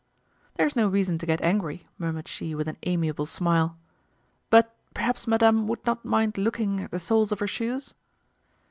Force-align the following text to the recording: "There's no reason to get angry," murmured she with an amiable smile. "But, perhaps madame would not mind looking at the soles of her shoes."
"There's 0.55 0.75
no 0.75 0.87
reason 0.87 1.19
to 1.19 1.27
get 1.27 1.41
angry," 1.43 1.87
murmured 1.99 2.27
she 2.27 2.55
with 2.55 2.67
an 2.67 2.75
amiable 2.87 3.27
smile. 3.27 3.77
"But, 4.49 4.73
perhaps 4.95 5.27
madame 5.27 5.67
would 5.67 5.85
not 5.85 6.03
mind 6.03 6.39
looking 6.39 6.79
at 6.81 6.89
the 6.89 6.97
soles 6.97 7.31
of 7.31 7.37
her 7.39 7.45
shoes." 7.45 7.93